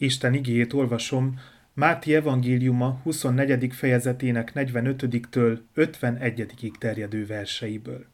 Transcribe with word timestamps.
Isten 0.00 0.34
igéjét 0.34 0.72
olvasom 0.72 1.38
Máti 1.72 2.14
evangéliuma 2.14 3.00
24. 3.02 3.72
fejezetének 3.72 4.52
45-től 4.54 5.58
51 5.74 6.72
terjedő 6.78 7.26
verseiből. 7.26 8.06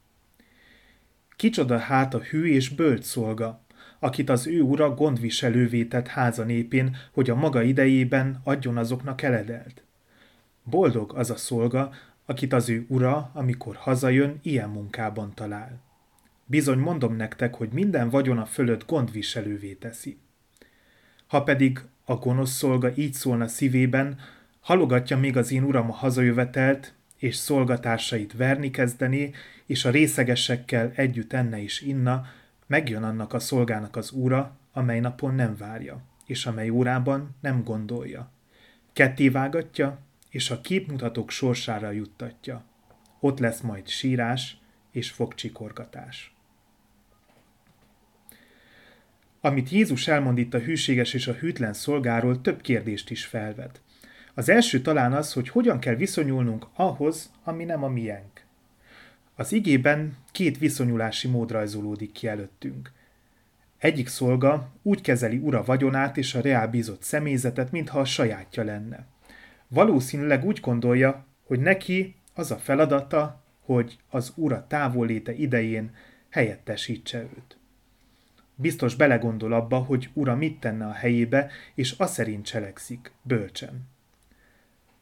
Kicsoda 1.37 1.79
hát 1.79 2.15
a 2.15 2.19
hű 2.19 2.47
és 2.47 2.69
bölcs 2.69 3.05
szolga, 3.05 3.65
akit 3.99 4.31
az 4.31 4.47
ő 4.47 4.61
ura 4.61 4.95
gondviselővé 4.95 5.85
tett 5.85 6.07
háza 6.07 6.45
népén, 6.45 6.97
hogy 7.13 7.31
a 7.31 7.35
maga 7.35 7.63
idejében 7.63 8.41
adjon 8.45 8.77
azoknak 8.77 9.23
eledelt. 9.23 9.83
Boldog 10.63 11.13
az 11.15 11.31
a 11.31 11.37
szolga, 11.37 11.91
akit 12.25 12.53
az 12.53 12.69
ő 12.69 12.85
ura, 12.89 13.31
amikor 13.35 13.77
hazajön, 13.77 14.39
ilyen 14.43 14.69
munkában 14.69 15.35
talál. 15.35 15.81
Bizony 16.45 16.79
mondom 16.79 17.17
nektek, 17.17 17.55
hogy 17.55 17.69
minden 17.73 18.09
vagyona 18.09 18.45
fölött 18.45 18.87
gondviselővé 18.87 19.73
teszi. 19.73 20.19
Ha 21.27 21.43
pedig 21.43 21.81
a 22.05 22.15
gonosz 22.15 22.53
szolga 22.53 22.97
így 22.97 23.13
szólna 23.13 23.49
szívében, 23.49 24.19
halogatja 24.61 25.17
még 25.19 25.37
az 25.37 25.53
én 25.53 25.63
uram 25.63 25.91
a 25.91 25.95
hazajövetelt, 25.95 26.95
és 27.17 27.37
szolgatásait 27.37 28.33
verni 28.33 28.71
kezdené, 28.71 29.31
és 29.67 29.85
a 29.85 29.91
részegesekkel 29.91 30.93
együtt 30.95 31.33
enne 31.33 31.59
is 31.59 31.81
inna, 31.81 32.27
megjön 32.67 33.03
annak 33.03 33.33
a 33.33 33.39
szolgának 33.39 33.97
az 33.97 34.11
úra, 34.11 34.57
amely 34.73 35.01
napon 35.01 35.35
nem 35.35 35.57
várja, 35.57 36.03
és 36.27 36.47
amely 36.47 36.69
órában 36.71 37.37
nem 37.41 37.65
gondolja. 37.65 38.31
Ketté 38.93 39.29
vágatja, 39.29 39.99
és 40.31 40.51
a 40.51 40.61
képmutatók 40.61 41.31
sorsára 41.31 41.91
juttatja. 41.91 42.65
Ott 43.21 43.39
lesz 43.39 43.61
majd 43.61 43.89
sírás 43.89 44.59
és 44.91 45.11
fogcsikorgatás. 45.11 46.36
Amit 49.47 49.71
Jézus 49.71 50.09
elmond 50.09 50.39
itt 50.39 50.55
a 50.55 50.59
hűséges 50.59 51.15
és 51.15 51.27
a 51.27 51.33
hűtlen 51.33 51.73
szolgáról, 51.73 52.41
több 52.41 52.61
kérdést 52.61 53.11
is 53.11 53.25
felvet. 53.25 53.81
Az 54.35 54.49
első 54.49 54.81
talán 54.81 55.13
az, 55.13 55.33
hogy 55.33 55.49
hogyan 55.49 55.79
kell 55.79 55.95
viszonyulnunk 55.95 56.67
ahhoz, 56.75 57.31
ami 57.45 57.65
nem 57.65 57.85
a 57.85 57.89
miénk. 57.89 58.45
Az 59.35 59.53
igében 59.53 60.17
két 60.33 60.59
viszonyulási 60.59 61.29
mód 61.29 61.51
rajzolódik 61.51 62.13
ki 62.13 62.27
előttünk. 62.27 62.93
Egyik 63.79 64.09
szolga 64.09 64.73
úgy 64.83 65.01
kezeli 65.01 65.37
ura 65.37 65.65
vagyonát 65.65 66.17
és 66.17 66.35
a 66.35 66.41
reál 66.41 66.69
bízott 66.69 67.03
személyzetet, 67.03 67.73
mintha 67.73 68.01
a 68.01 68.05
sajátja 68.05 68.65
lenne. 68.65 69.07
Valószínűleg 69.69 70.45
úgy 70.45 70.61
gondolja, 70.61 71.27
hogy 71.45 71.61
neki 71.61 72.15
az 72.35 72.51
a 72.51 72.57
feladata, 72.57 73.45
hogy 73.61 73.99
az 74.09 74.33
ura 74.37 74.67
távolléte 74.69 75.33
idején 75.33 75.95
helyettesítse 76.31 77.19
őt. 77.19 77.57
Biztos 78.59 78.95
belegondol 78.95 79.53
abba, 79.53 79.79
hogy 79.79 80.11
ura 80.13 80.37
mit 80.37 80.61
tenne 80.61 80.87
a 80.87 80.93
helyébe, 80.93 81.51
és 81.75 81.95
az 81.99 82.13
szerint 82.13 82.45
cselekszik, 82.45 83.13
bölcsen. 83.23 83.89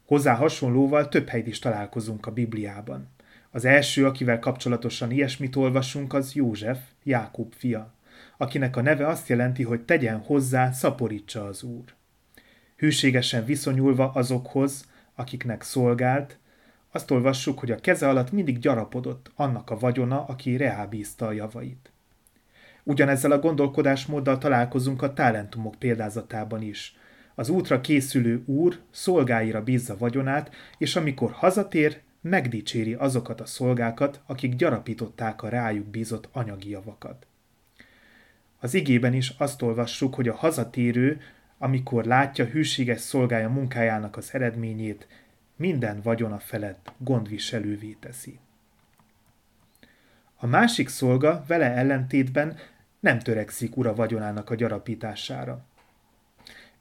Hozzá 0.05 0.35
hasonlóval 0.35 1.09
több 1.09 1.27
helyt 1.27 1.47
is 1.47 1.59
találkozunk 1.59 2.25
a 2.25 2.31
Bibliában. 2.31 3.09
Az 3.51 3.65
első, 3.65 4.05
akivel 4.05 4.39
kapcsolatosan 4.39 5.11
ilyesmit 5.11 5.55
olvasunk, 5.55 6.13
az 6.13 6.33
József, 6.33 6.79
Jákob 7.03 7.53
fia, 7.53 7.93
akinek 8.37 8.75
a 8.75 8.81
neve 8.81 9.07
azt 9.07 9.27
jelenti, 9.27 9.63
hogy 9.63 9.81
tegyen 9.81 10.19
hozzá, 10.19 10.71
szaporítsa 10.71 11.45
az 11.45 11.63
Úr. 11.63 11.83
Hűségesen 12.77 13.45
viszonyulva 13.45 14.11
azokhoz, 14.11 14.89
akiknek 15.15 15.61
szolgált, 15.61 16.37
azt 16.91 17.11
olvassuk, 17.11 17.59
hogy 17.59 17.71
a 17.71 17.79
keze 17.79 18.09
alatt 18.09 18.31
mindig 18.31 18.59
gyarapodott 18.59 19.31
annak 19.35 19.69
a 19.69 19.79
vagyona, 19.79 20.25
aki 20.25 20.57
reábízta 20.57 21.27
a 21.27 21.31
javait. 21.31 21.91
Ugyanezzel 22.87 23.31
a 23.31 23.39
gondolkodásmóddal 23.39 24.37
találkozunk 24.37 25.01
a 25.01 25.13
talentumok 25.13 25.75
példázatában 25.75 26.61
is. 26.61 26.95
Az 27.35 27.49
útra 27.49 27.81
készülő 27.81 28.43
úr 28.45 28.79
szolgáira 28.91 29.63
bízza 29.63 29.97
vagyonát, 29.97 30.55
és 30.77 30.95
amikor 30.95 31.31
hazatér, 31.31 32.01
megdicséri 32.21 32.93
azokat 32.93 33.41
a 33.41 33.45
szolgákat, 33.45 34.21
akik 34.25 34.55
gyarapították 34.55 35.43
a 35.43 35.49
rájuk 35.49 35.85
bízott 35.85 36.29
anyagi 36.31 36.69
javakat. 36.69 37.27
Az 38.59 38.73
igében 38.73 39.13
is 39.13 39.29
azt 39.37 39.61
olvassuk, 39.61 40.15
hogy 40.15 40.27
a 40.27 40.35
hazatérő, 40.35 41.21
amikor 41.57 42.05
látja 42.05 42.45
hűséges 42.45 42.99
szolgája 42.99 43.49
munkájának 43.49 44.17
az 44.17 44.29
eredményét, 44.33 45.07
minden 45.55 46.01
vagyona 46.01 46.39
felett 46.39 46.93
gondviselővé 46.97 47.97
teszi. 47.99 48.39
A 50.35 50.47
másik 50.47 50.87
szolga 50.89 51.43
vele 51.47 51.71
ellentétben 51.71 52.57
nem 53.05 53.19
törekszik 53.19 53.77
ura 53.77 53.95
vagyonának 53.95 54.49
a 54.49 54.55
gyarapítására. 54.55 55.65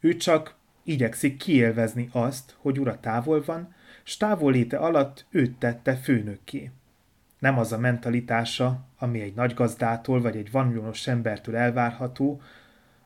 Ő 0.01 0.17
csak 0.17 0.55
igyekszik 0.83 1.37
kiélvezni 1.37 2.09
azt, 2.12 2.57
hogy 2.59 2.81
ura 2.81 3.01
távol 3.01 3.43
van, 3.45 3.75
s 4.03 4.17
távolléte 4.17 4.77
alatt 4.77 5.27
őt 5.31 5.59
tette 5.59 5.97
főnökké. 5.97 6.71
Nem 7.39 7.59
az 7.59 7.73
a 7.73 7.79
mentalitása, 7.79 8.87
ami 8.99 9.21
egy 9.21 9.34
nagy 9.34 9.55
gazdától 9.55 10.21
vagy 10.21 10.37
egy 10.37 10.51
vanjonos 10.51 11.07
embertől 11.07 11.57
elvárható, 11.57 12.41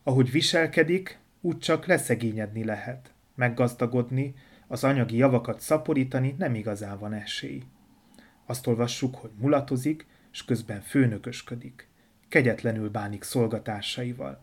ahogy 0.02 0.30
viselkedik, 0.30 1.18
úgy 1.40 1.58
csak 1.58 1.86
leszegényedni 1.86 2.64
lehet, 2.64 3.12
meggazdagodni, 3.34 4.34
az 4.66 4.84
anyagi 4.84 5.16
javakat 5.16 5.60
szaporítani 5.60 6.34
nem 6.38 6.54
igazán 6.54 6.98
van 6.98 7.12
esély. 7.12 7.62
Azt 8.46 8.66
olvassuk, 8.66 9.14
hogy 9.14 9.30
mulatozik, 9.38 10.06
és 10.32 10.44
közben 10.44 10.80
főnökösködik. 10.80 11.87
Kegyetlenül 12.28 12.90
bánik 12.90 13.22
szolgatásaival. 13.22 14.40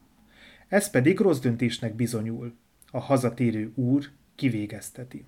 Ez 0.67 0.89
pedig 0.89 1.19
rossz 1.19 1.39
döntésnek 1.39 1.93
bizonyul. 1.93 2.55
A 2.91 2.99
hazatérő 2.99 3.71
úr 3.75 4.09
kivégezteti. 4.35 5.25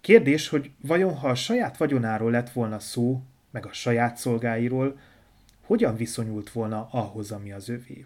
Kérdés, 0.00 0.48
hogy 0.48 0.70
vajon 0.80 1.14
ha 1.14 1.28
a 1.28 1.34
saját 1.34 1.76
vagyonáról 1.76 2.30
lett 2.30 2.50
volna 2.50 2.78
szó, 2.78 3.22
meg 3.50 3.66
a 3.66 3.72
saját 3.72 4.16
szolgáiról, 4.16 4.98
hogyan 5.60 5.96
viszonyult 5.96 6.50
volna 6.50 6.88
ahhoz, 6.90 7.30
ami 7.30 7.52
az 7.52 7.68
övé? 7.68 8.04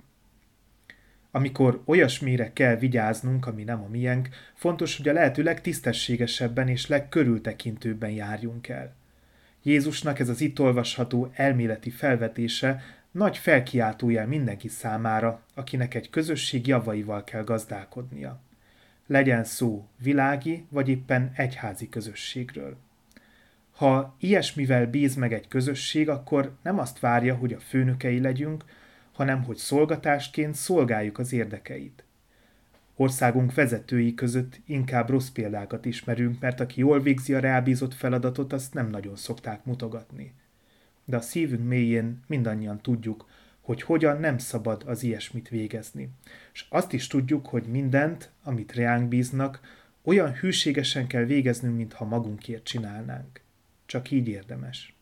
Amikor 1.31 1.83
olyasmire 1.85 2.53
kell 2.53 2.77
vigyáznunk, 2.77 3.47
ami 3.47 3.65
nem 3.65 3.83
a 3.83 3.89
miénk, 3.89 4.29
fontos, 4.55 4.97
hogy 4.97 5.09
a 5.09 5.12
lehető 5.12 5.43
legtisztességesebben 5.43 6.69
és 6.69 6.87
legkörültekintőbben 6.87 8.11
járjunk 8.11 8.69
el. 8.69 8.95
Jézusnak 9.62 10.19
ez 10.19 10.29
az 10.29 10.41
itt 10.41 10.61
olvasható 10.61 11.31
elméleti 11.35 11.91
felvetése 11.91 12.83
nagy 13.11 13.37
felkiáltójel 13.37 14.27
mindenki 14.27 14.69
számára, 14.69 15.43
akinek 15.55 15.95
egy 15.95 16.11
közösség 16.11 16.67
javaival 16.67 17.25
kell 17.25 17.43
gazdálkodnia 17.45 18.41
legyen 19.09 19.45
szó 19.45 19.89
világi 20.03 20.67
vagy 20.69 20.89
éppen 20.89 21.33
egyházi 21.35 21.89
közösségről. 21.89 22.77
Ha 23.71 24.17
ilyesmivel 24.21 24.87
bíz 24.87 25.15
meg 25.15 25.33
egy 25.33 25.49
közösség, 25.49 26.09
akkor 26.09 26.57
nem 26.63 26.79
azt 26.79 27.01
várja, 27.01 27.35
hogy 27.35 27.53
a 27.53 27.61
főnökei 27.61 28.21
legyünk, 28.21 28.65
hanem 29.13 29.45
hogy 29.45 29.57
szolgatásként 29.57 30.55
szolgáljuk 30.55 31.19
az 31.19 31.33
érdekeit. 31.33 32.05
Országunk 32.97 33.55
vezetői 33.55 34.15
között 34.15 34.61
inkább 34.67 35.09
rossz 35.09 35.29
példákat 35.29 35.85
ismerünk, 35.85 36.41
mert 36.41 36.61
aki 36.61 36.81
jól 36.81 37.01
végzi 37.01 37.35
a 37.35 37.41
rábízott 37.41 37.95
feladatot, 37.95 38.53
azt 38.53 38.75
nem 38.75 38.91
nagyon 38.91 39.17
szokták 39.17 39.65
mutogatni. 39.65 40.35
De 41.09 41.17
a 41.17 41.21
szívünk 41.21 41.69
mélyén 41.69 42.21
mindannyian 42.27 42.81
tudjuk, 42.81 43.29
hogy 43.61 43.83
hogyan 43.83 44.21
nem 44.21 44.39
szabad 44.39 44.83
az 44.87 45.03
ilyesmit 45.03 45.49
végezni. 45.49 46.11
És 46.53 46.67
azt 46.69 46.93
is 46.93 47.07
tudjuk, 47.07 47.47
hogy 47.47 47.63
mindent, 47.63 48.31
amit 48.43 48.75
reánk 48.75 49.09
bíznak, 49.09 49.61
olyan 50.03 50.35
hűségesen 50.35 51.07
kell 51.07 51.25
végeznünk, 51.25 51.77
mintha 51.77 52.05
magunkért 52.05 52.65
csinálnánk. 52.65 53.41
Csak 53.87 54.11
így 54.11 54.29
érdemes. 54.29 54.95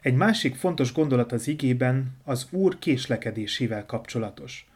Egy 0.00 0.14
másik 0.14 0.54
fontos 0.54 0.92
gondolat 0.92 1.32
az 1.32 1.48
igében 1.48 2.16
az 2.24 2.46
Úr 2.50 2.78
késlekedésével 2.78 3.86
kapcsolatos. 3.86 4.68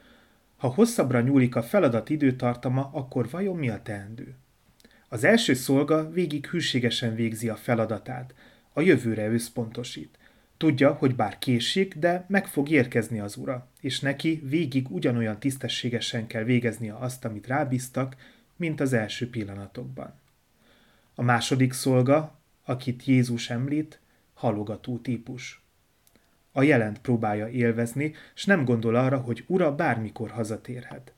Ha 0.57 0.69
hosszabbra 0.69 1.21
nyúlik 1.21 1.57
a 1.57 1.63
feladat 1.63 2.11
időtartama, 2.11 2.91
akkor 2.93 3.31
vajon 3.31 3.57
mi 3.57 3.69
a 3.69 3.83
teendő? 3.83 4.35
Az 5.09 5.25
első 5.25 5.55
szolga 5.55 6.11
végig 6.11 6.47
hűségesen 6.47 7.15
végzi 7.15 7.49
a 7.49 7.57
feladatát, 7.57 8.35
a 8.77 8.81
jövőre 8.81 9.29
összpontosít– 9.29 10.19
Tudja, 10.57 10.93
hogy 10.93 11.15
bár 11.15 11.39
késik, 11.39 11.97
de 11.97 12.25
meg 12.29 12.47
fog 12.47 12.71
érkezni 12.71 13.21
az 13.21 13.37
ura, 13.37 13.69
és 13.81 14.01
neki 14.01 14.43
végig 14.45 14.91
ugyanolyan 14.91 15.39
tisztességesen 15.39 16.27
kell 16.27 16.43
végeznie 16.43 16.97
azt, 16.97 17.25
amit 17.25 17.47
rábíztak, 17.47 18.17
mint 18.57 18.81
az 18.81 18.93
első 18.93 19.31
pillanatokban. 19.31 20.15
A 21.15 21.23
második 21.23 21.73
szolga, 21.73 22.39
akit 22.65 23.05
Jézus 23.05 23.51
említ, 23.51 24.01
halogató 24.35 24.99
típus. 24.99 25.63
A 26.53 26.63
jelent 26.63 26.99
próbálja 26.99 27.49
élvezni, 27.49 28.15
s 28.35 28.45
nem 28.45 28.65
gondol 28.65 28.95
arra, 28.95 29.19
hogy 29.19 29.45
ura 29.47 29.75
bármikor 29.75 30.31
hazatérhet. 30.31 31.13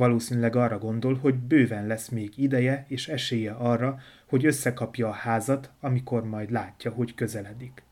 Valószínűleg 0.00 0.56
arra 0.56 0.78
gondol, 0.78 1.14
hogy 1.14 1.34
bőven 1.34 1.86
lesz 1.86 2.08
még 2.08 2.32
ideje 2.38 2.84
és 2.88 3.08
esélye 3.08 3.52
arra, 3.52 3.98
hogy 4.26 4.46
összekapja 4.46 5.08
a 5.08 5.12
házat, 5.12 5.70
amikor 5.80 6.24
majd 6.24 6.50
látja, 6.50 6.90
hogy 6.90 7.14
közeledik. 7.14 7.82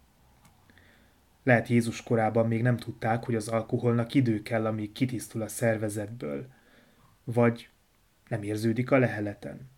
Lehet 1.42 1.68
Jézus 1.68 2.02
korában 2.02 2.46
még 2.46 2.62
nem 2.62 2.76
tudták, 2.76 3.24
hogy 3.24 3.34
az 3.34 3.48
alkoholnak 3.48 4.14
idő 4.14 4.42
kell, 4.42 4.66
amíg 4.66 4.92
kitisztul 4.92 5.42
a 5.42 5.48
szervezetből. 5.48 6.46
Vagy 7.24 7.68
nem 8.28 8.42
érződik 8.42 8.90
a 8.90 8.98
leheleten. 8.98 9.68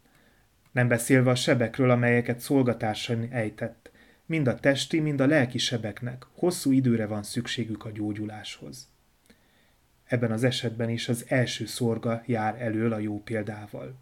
Nem 0.72 0.88
beszélve 0.88 1.30
a 1.30 1.34
sebekről, 1.34 1.90
amelyeket 1.90 2.40
szolgatásan 2.40 3.28
ejtett. 3.30 3.90
Mind 4.26 4.46
a 4.46 4.54
testi, 4.54 5.00
mind 5.00 5.20
a 5.20 5.26
lelki 5.26 5.58
sebeknek 5.58 6.26
hosszú 6.34 6.72
időre 6.72 7.06
van 7.06 7.22
szükségük 7.22 7.84
a 7.84 7.90
gyógyuláshoz. 7.90 8.88
Ebben 10.10 10.32
az 10.32 10.44
esetben 10.44 10.88
is 10.88 11.08
az 11.08 11.24
első 11.28 11.66
szorga 11.66 12.22
jár 12.26 12.62
elől 12.62 12.92
a 12.92 12.98
jó 12.98 13.22
példával. 13.22 13.94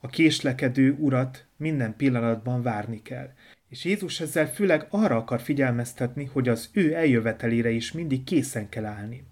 A 0.00 0.06
késlekedő 0.06 0.92
urat 0.92 1.46
minden 1.56 1.96
pillanatban 1.96 2.62
várni 2.62 3.02
kell, 3.02 3.30
és 3.68 3.84
Jézus 3.84 4.20
ezzel 4.20 4.52
főleg 4.52 4.86
arra 4.90 5.16
akar 5.16 5.40
figyelmeztetni, 5.40 6.24
hogy 6.24 6.48
az 6.48 6.68
ő 6.72 6.94
eljövetelére 6.94 7.70
is 7.70 7.92
mindig 7.92 8.24
készen 8.24 8.68
kell 8.68 8.84
állni. 8.84 9.24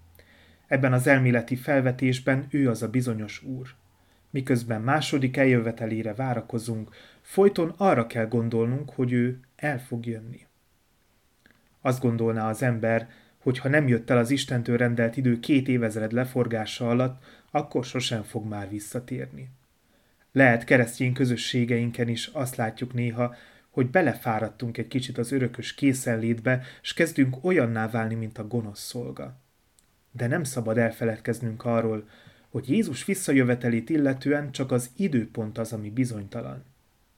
Ebben 0.66 0.92
az 0.92 1.06
elméleti 1.06 1.56
felvetésben 1.56 2.46
ő 2.50 2.68
az 2.68 2.82
a 2.82 2.88
bizonyos 2.88 3.42
úr. 3.42 3.74
Miközben 4.30 4.80
második 4.82 5.36
eljövetelére 5.36 6.14
várakozunk, 6.14 6.94
folyton 7.20 7.74
arra 7.76 8.06
kell 8.06 8.26
gondolnunk, 8.26 8.90
hogy 8.90 9.12
ő 9.12 9.40
el 9.56 9.80
fog 9.80 10.06
jönni. 10.06 10.46
Azt 11.80 12.00
gondolná 12.00 12.48
az 12.48 12.62
ember, 12.62 13.08
hogy 13.42 13.58
ha 13.58 13.68
nem 13.68 13.88
jött 13.88 14.10
el 14.10 14.18
az 14.18 14.30
Istentől 14.30 14.76
rendelt 14.76 15.16
idő 15.16 15.40
két 15.40 15.68
évezred 15.68 16.12
leforgása 16.12 16.88
alatt, 16.88 17.22
akkor 17.50 17.84
sosem 17.84 18.22
fog 18.22 18.46
már 18.46 18.68
visszatérni. 18.68 19.48
Lehet 20.32 20.64
keresztény 20.64 21.12
közösségeinken 21.12 22.08
is 22.08 22.26
azt 22.26 22.56
látjuk 22.56 22.92
néha, 22.92 23.34
hogy 23.70 23.90
belefáradtunk 23.90 24.78
egy 24.78 24.88
kicsit 24.88 25.18
az 25.18 25.32
örökös 25.32 25.74
készenlétbe, 25.74 26.62
és 26.82 26.94
kezdünk 26.94 27.44
olyanná 27.44 27.88
válni, 27.88 28.14
mint 28.14 28.38
a 28.38 28.46
gonosz 28.46 28.80
szolga. 28.80 29.40
De 30.10 30.26
nem 30.26 30.44
szabad 30.44 30.78
elfeledkeznünk 30.78 31.64
arról, 31.64 32.08
hogy 32.48 32.68
Jézus 32.68 33.04
visszajövetelét 33.04 33.90
illetően 33.90 34.52
csak 34.52 34.70
az 34.70 34.90
időpont 34.96 35.58
az, 35.58 35.72
ami 35.72 35.90
bizonytalan. 35.90 36.64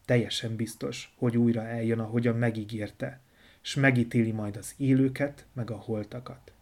Teljesen 0.05 0.57
biztos, 0.57 1.15
hogy 1.17 1.37
újra 1.37 1.67
eljön, 1.67 1.99
ahogyan 1.99 2.37
megígérte, 2.37 3.21
és 3.65 3.75
megítéli 3.75 4.31
majd 4.31 4.57
az 4.57 4.75
élőket, 4.77 5.47
meg 5.53 5.71
a 5.71 5.77
holtakat. 5.77 6.53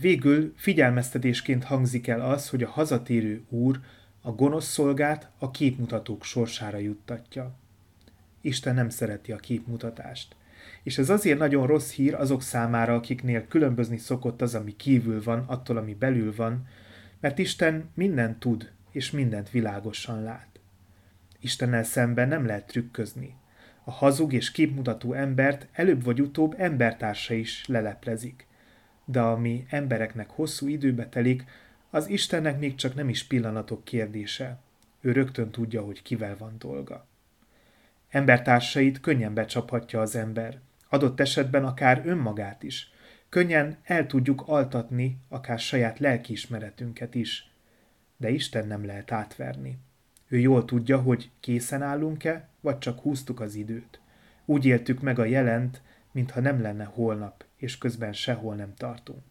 Végül 0.00 0.52
figyelmeztetésként 0.56 1.64
hangzik 1.64 2.06
el 2.06 2.20
az, 2.20 2.48
hogy 2.48 2.62
a 2.62 2.68
hazatérő 2.68 3.44
úr 3.48 3.80
a 4.20 4.30
gonosz 4.30 4.66
szolgát 4.66 5.30
a 5.38 5.50
képmutatók 5.50 6.24
sorsára 6.24 6.78
juttatja. 6.78 7.54
Isten 8.40 8.74
nem 8.74 8.88
szereti 8.88 9.32
a 9.32 9.36
képmutatást. 9.36 10.36
És 10.82 10.98
ez 10.98 11.10
azért 11.10 11.38
nagyon 11.38 11.66
rossz 11.66 11.92
hír 11.92 12.14
azok 12.14 12.42
számára, 12.42 12.94
akiknél 12.94 13.46
különbözni 13.46 13.96
szokott 13.96 14.42
az, 14.42 14.54
ami 14.54 14.76
kívül 14.76 15.22
van, 15.22 15.44
attól, 15.46 15.76
ami 15.76 15.94
belül 15.94 16.34
van, 16.34 16.66
mert 17.20 17.38
Isten 17.38 17.90
mindent 17.94 18.38
tud, 18.38 18.72
és 18.90 19.10
mindent 19.10 19.50
világosan 19.50 20.22
lát. 20.22 20.60
Istennel 21.40 21.84
szemben 21.84 22.28
nem 22.28 22.46
lehet 22.46 22.66
trükközni. 22.66 23.36
A 23.88 23.90
hazug 23.90 24.32
és 24.32 24.50
képmutató 24.50 25.12
embert 25.12 25.66
előbb 25.72 26.04
vagy 26.04 26.20
utóbb 26.20 26.54
embertársa 26.58 27.34
is 27.34 27.66
leleplezik. 27.66 28.46
De 29.04 29.20
ami 29.20 29.66
embereknek 29.68 30.30
hosszú 30.30 30.66
időbe 30.66 31.08
telik, 31.08 31.44
az 31.90 32.08
Istennek 32.08 32.58
még 32.58 32.74
csak 32.74 32.94
nem 32.94 33.08
is 33.08 33.24
pillanatok 33.24 33.84
kérdése. 33.84 34.58
Ő 35.00 35.12
rögtön 35.12 35.50
tudja, 35.50 35.82
hogy 35.82 36.02
kivel 36.02 36.36
van 36.36 36.54
dolga. 36.58 37.06
Embertársait 38.08 39.00
könnyen 39.00 39.34
becsaphatja 39.34 40.00
az 40.00 40.16
ember, 40.16 40.58
adott 40.88 41.20
esetben 41.20 41.64
akár 41.64 42.02
önmagát 42.04 42.62
is. 42.62 42.92
Könnyen 43.28 43.76
el 43.84 44.06
tudjuk 44.06 44.42
altatni 44.46 45.18
akár 45.28 45.58
saját 45.58 45.98
lelkiismeretünket 45.98 47.14
is. 47.14 47.50
De 48.16 48.30
Isten 48.30 48.66
nem 48.66 48.86
lehet 48.86 49.12
átverni. 49.12 49.78
Ő 50.28 50.38
jól 50.38 50.64
tudja, 50.64 50.98
hogy 50.98 51.30
készen 51.40 51.82
állunk-e, 51.82 52.48
vagy 52.68 52.78
csak 52.78 53.00
húztuk 53.00 53.40
az 53.40 53.54
időt. 53.54 54.00
Úgy 54.44 54.64
éltük 54.64 55.00
meg 55.00 55.18
a 55.18 55.24
jelent, 55.24 55.82
mintha 56.12 56.40
nem 56.40 56.62
lenne 56.62 56.84
holnap, 56.84 57.44
és 57.56 57.78
közben 57.78 58.12
sehol 58.12 58.54
nem 58.54 58.74
tartunk. 58.74 59.22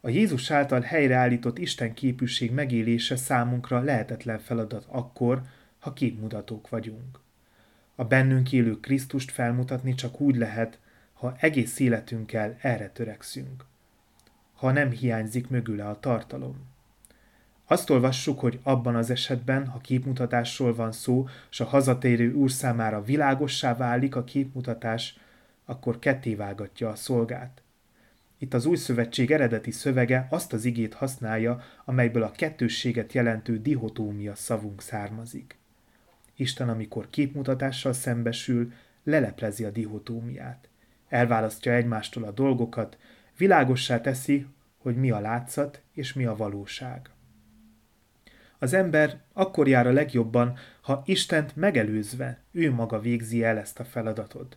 A 0.00 0.08
Jézus 0.08 0.50
által 0.50 0.80
helyreállított 0.80 1.58
Isten 1.58 1.94
képűség 1.94 2.50
megélése 2.52 3.16
számunkra 3.16 3.80
lehetetlen 3.80 4.38
feladat 4.38 4.86
akkor, 4.88 5.42
ha 5.78 5.92
képmutatók 5.92 6.68
vagyunk. 6.68 7.20
A 7.94 8.04
bennünk 8.04 8.52
élő 8.52 8.80
Krisztust 8.80 9.30
felmutatni 9.30 9.94
csak 9.94 10.20
úgy 10.20 10.36
lehet, 10.36 10.78
ha 11.12 11.36
egész 11.40 11.78
életünkkel 11.78 12.56
erre 12.60 12.88
törekszünk. 12.88 13.64
Ha 14.54 14.72
nem 14.72 14.90
hiányzik 14.90 15.48
mögüle 15.48 15.88
a 15.88 16.00
tartalom. 16.00 16.71
Azt 17.66 17.90
olvassuk, 17.90 18.40
hogy 18.40 18.58
abban 18.62 18.94
az 18.94 19.10
esetben, 19.10 19.66
ha 19.66 19.78
képmutatásról 19.78 20.74
van 20.74 20.92
szó, 20.92 21.28
és 21.50 21.60
a 21.60 21.64
hazatérő 21.64 22.32
úr 22.32 22.50
számára 22.50 23.02
világossá 23.02 23.76
válik 23.76 24.16
a 24.16 24.24
képmutatás, 24.24 25.18
akkor 25.64 25.98
kettévágatja 25.98 26.88
a 26.88 26.94
szolgát. 26.94 27.62
Itt 28.38 28.54
az 28.54 28.66
új 28.66 28.76
szövetség 28.76 29.30
eredeti 29.30 29.70
szövege 29.70 30.26
azt 30.30 30.52
az 30.52 30.64
igét 30.64 30.94
használja, 30.94 31.62
amelyből 31.84 32.22
a 32.22 32.30
kettősséget 32.30 33.12
jelentő 33.12 33.58
dihotómia 33.58 34.34
szavunk 34.34 34.82
származik. 34.82 35.58
Isten, 36.36 36.68
amikor 36.68 37.10
képmutatással 37.10 37.92
szembesül, 37.92 38.72
leleplezi 39.04 39.64
a 39.64 39.70
dihotómiát. 39.70 40.68
Elválasztja 41.08 41.72
egymástól 41.72 42.24
a 42.24 42.30
dolgokat, 42.30 42.98
világossá 43.36 44.00
teszi, 44.00 44.46
hogy 44.78 44.96
mi 44.96 45.10
a 45.10 45.20
látszat 45.20 45.82
és 45.92 46.12
mi 46.12 46.24
a 46.24 46.36
valóság. 46.36 47.11
Az 48.62 48.72
ember 48.72 49.20
akkor 49.32 49.68
jár 49.68 49.86
a 49.86 49.92
legjobban, 49.92 50.56
ha 50.80 51.02
Istent 51.06 51.56
megelőzve 51.56 52.38
ő 52.52 52.72
maga 52.72 53.00
végzi 53.00 53.44
el 53.44 53.58
ezt 53.58 53.80
a 53.80 53.84
feladatot. 53.84 54.56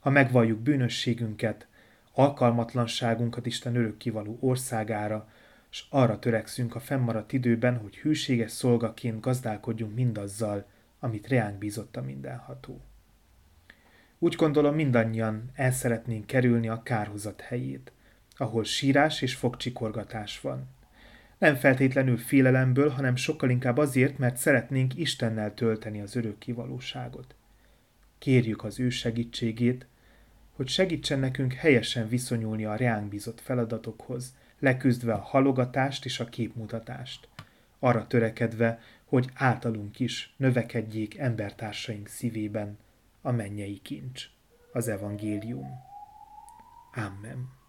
Ha 0.00 0.10
megvalljuk 0.10 0.58
bűnösségünket, 0.58 1.66
alkalmatlanságunkat 2.12 3.46
Isten 3.46 3.76
örökkivaló 3.76 4.38
országára, 4.40 5.28
és 5.70 5.84
arra 5.88 6.18
törekszünk 6.18 6.74
a 6.74 6.80
fennmaradt 6.80 7.32
időben, 7.32 7.76
hogy 7.76 7.96
hűséges 7.96 8.50
szolgaként 8.50 9.20
gazdálkodjunk 9.20 9.94
mindazzal, 9.94 10.66
amit 11.00 11.28
reánk 11.28 11.58
bízott 11.58 11.96
a 11.96 12.02
mindenható. 12.02 12.80
Úgy 14.18 14.34
gondolom 14.34 14.74
mindannyian 14.74 15.50
el 15.54 15.72
szeretnénk 15.72 16.26
kerülni 16.26 16.68
a 16.68 16.82
kárhozat 16.82 17.40
helyét, 17.40 17.92
ahol 18.36 18.64
sírás 18.64 19.22
és 19.22 19.34
fogcsikorgatás 19.34 20.40
van. 20.40 20.68
Nem 21.40 21.54
feltétlenül 21.54 22.16
félelemből, 22.16 22.88
hanem 22.88 23.16
sokkal 23.16 23.50
inkább 23.50 23.76
azért, 23.76 24.18
mert 24.18 24.36
szeretnénk 24.36 24.96
Istennel 24.96 25.54
tölteni 25.54 26.00
az 26.00 26.16
örök 26.16 26.38
kivalóságot. 26.38 27.34
Kérjük 28.18 28.64
az 28.64 28.80
ő 28.80 28.90
segítségét, 28.90 29.86
hogy 30.52 30.68
segítsen 30.68 31.18
nekünk 31.18 31.52
helyesen 31.52 32.08
viszonyulni 32.08 32.64
a 32.64 32.74
reánk 32.74 33.08
bízott 33.08 33.40
feladatokhoz, 33.40 34.34
leküzdve 34.58 35.12
a 35.12 35.20
halogatást 35.20 36.04
és 36.04 36.20
a 36.20 36.24
képmutatást, 36.24 37.28
arra 37.78 38.06
törekedve, 38.06 38.80
hogy 39.04 39.30
általunk 39.34 40.00
is 40.00 40.34
növekedjék 40.36 41.18
embertársaink 41.18 42.08
szívében 42.08 42.78
a 43.22 43.30
mennyei 43.30 43.80
kincs, 43.82 44.24
az 44.72 44.88
evangélium. 44.88 45.68
Amen. 46.94 47.59